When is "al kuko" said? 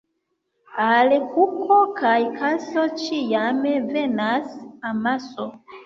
0.85-1.77